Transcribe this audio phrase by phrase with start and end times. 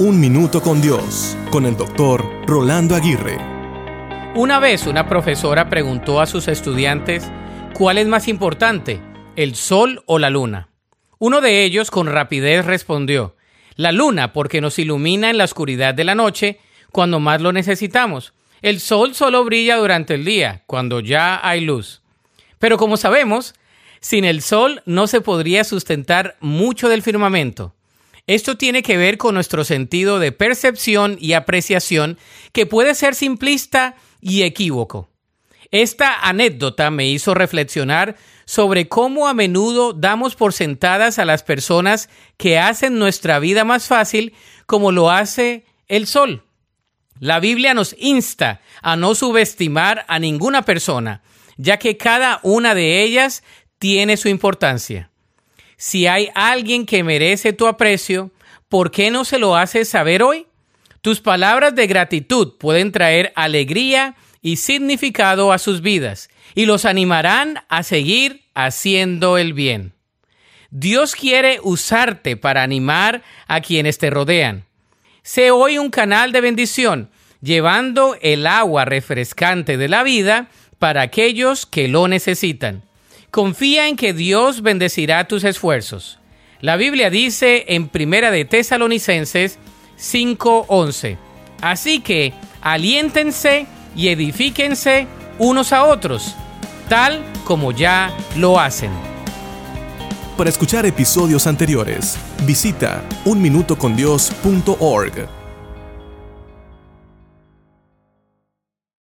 [0.00, 3.36] Un Minuto con Dios, con el doctor Rolando Aguirre.
[4.36, 7.28] Una vez una profesora preguntó a sus estudiantes
[7.74, 9.00] cuál es más importante,
[9.34, 10.68] el sol o la luna.
[11.18, 13.34] Uno de ellos con rapidez respondió,
[13.74, 16.60] la luna porque nos ilumina en la oscuridad de la noche
[16.92, 18.34] cuando más lo necesitamos.
[18.62, 22.02] El sol solo brilla durante el día, cuando ya hay luz.
[22.60, 23.52] Pero como sabemos,
[23.98, 27.74] sin el sol no se podría sustentar mucho del firmamento.
[28.28, 32.18] Esto tiene que ver con nuestro sentido de percepción y apreciación
[32.52, 35.08] que puede ser simplista y equívoco.
[35.70, 42.10] Esta anécdota me hizo reflexionar sobre cómo a menudo damos por sentadas a las personas
[42.36, 44.34] que hacen nuestra vida más fácil
[44.66, 46.44] como lo hace el sol.
[47.20, 51.22] La Biblia nos insta a no subestimar a ninguna persona,
[51.56, 53.42] ya que cada una de ellas
[53.78, 55.10] tiene su importancia.
[55.78, 58.32] Si hay alguien que merece tu aprecio,
[58.68, 60.48] ¿por qué no se lo haces saber hoy?
[61.02, 67.60] Tus palabras de gratitud pueden traer alegría y significado a sus vidas y los animarán
[67.68, 69.92] a seguir haciendo el bien.
[70.70, 74.64] Dios quiere usarte para animar a quienes te rodean.
[75.22, 77.08] Sé hoy un canal de bendición,
[77.40, 80.48] llevando el agua refrescante de la vida
[80.80, 82.87] para aquellos que lo necesitan.
[83.30, 86.18] Confía en que Dios bendecirá tus esfuerzos.
[86.60, 89.58] La Biblia dice en Primera de Tesalonicenses
[89.96, 91.18] 5:11.
[91.60, 95.06] Así que aliéntense y edifíquense
[95.38, 96.34] unos a otros,
[96.88, 98.90] tal como ya lo hacen.
[100.36, 105.37] Para escuchar episodios anteriores, visita unminutocondios.org.